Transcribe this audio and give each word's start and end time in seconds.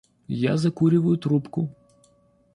Я 0.43 0.57
закуриваю 0.57 1.15
трубку. 1.17 1.69